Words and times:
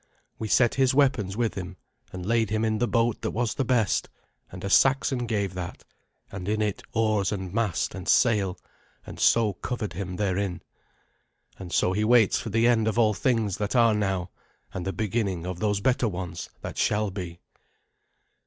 We 0.39 0.47
set 0.47 0.73
his 0.73 0.95
weapons 0.95 1.37
with 1.37 1.53
him, 1.53 1.77
and 2.11 2.25
laid 2.25 2.49
him 2.49 2.65
in 2.65 2.79
the 2.79 2.87
boat 2.87 3.21
that 3.21 3.29
was 3.29 3.53
the 3.53 3.63
best 3.63 4.09
and 4.51 4.63
a 4.63 4.67
Saxon 4.67 5.27
gave 5.27 5.53
that 5.53 5.83
and 6.31 6.49
in 6.49 6.59
it 6.59 6.81
oars 6.93 7.31
and 7.31 7.53
mast 7.53 7.93
and 7.93 8.07
sail, 8.07 8.57
and 9.05 9.19
so 9.19 9.53
covered 9.53 9.93
him 9.93 10.15
therein. 10.15 10.63
And 11.59 11.71
so 11.71 11.93
he 11.93 12.03
waits 12.03 12.39
for 12.39 12.49
the 12.49 12.65
end 12.65 12.87
of 12.87 12.97
all 12.97 13.13
things 13.13 13.57
that 13.57 13.75
are 13.75 13.93
now, 13.93 14.31
and 14.73 14.87
the 14.87 14.91
beginning 14.91 15.45
of 15.45 15.59
those 15.59 15.81
better 15.81 16.07
ones 16.07 16.49
that 16.61 16.79
shall 16.79 17.11
be. 17.11 17.39